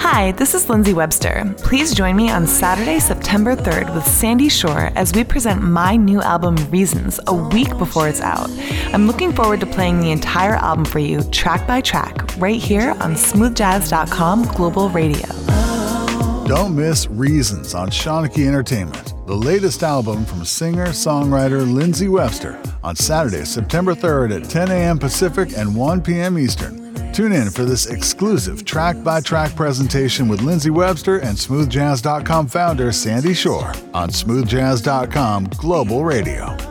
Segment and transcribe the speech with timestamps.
[0.00, 1.54] Hi, this is Lindsey Webster.
[1.58, 6.20] Please join me on Saturday, September 3rd with Sandy Shore as we present my new
[6.20, 8.50] album, Reasons, a week before it's out.
[8.92, 12.90] I'm looking forward to playing the entire album for you, track by track, right here
[13.00, 15.26] on smoothjazz.com global radio.
[16.46, 22.96] Don't miss Reasons on Shanachie Entertainment, the latest album from singer songwriter Lindsey Webster on
[22.96, 24.98] Saturday, September 3rd at 10 a.m.
[24.98, 26.38] Pacific and 1 p.m.
[26.38, 26.87] Eastern.
[27.18, 32.92] Tune in for this exclusive track by track presentation with Lindsey Webster and SmoothJazz.com founder
[32.92, 36.67] Sandy Shore on SmoothJazz.com Global Radio.